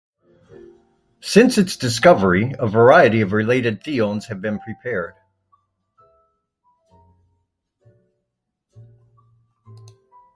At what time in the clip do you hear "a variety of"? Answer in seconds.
2.57-3.33